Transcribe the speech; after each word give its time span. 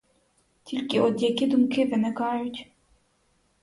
Тільки 0.63 1.01
от 1.01 1.21
які 1.21 1.47
думки 1.47 1.85
виникають. 1.85 2.71